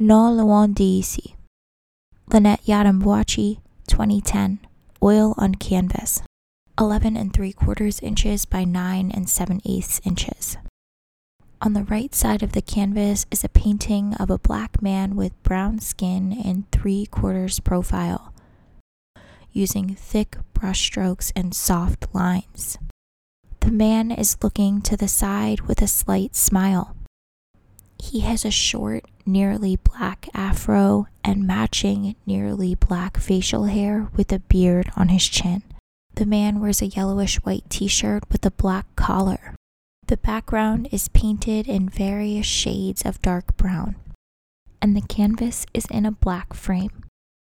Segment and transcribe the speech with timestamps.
[0.00, 1.34] Non Loin d'Ici.
[2.32, 4.60] Lynette Yiadom-Boakye, 2010.
[5.02, 6.22] Oil on canvas.
[6.78, 10.56] 11 and 3 quarters inches by 9 and 7 eighths inches.
[11.60, 15.42] On the right side of the canvas is a painting of a black man with
[15.42, 18.32] brown skin and 3 quarters profile,
[19.50, 22.78] using thick brushstrokes and soft lines.
[23.58, 26.94] The man is looking to the side with a slight smile.
[28.00, 34.38] He has a short, nearly black afro and matching, nearly black facial hair with a
[34.38, 35.62] beard on his chin.
[36.14, 39.54] The man wears a yellowish white t shirt with a black collar.
[40.06, 43.96] The background is painted in various shades of dark brown,
[44.82, 47.04] and the canvas is in a black frame.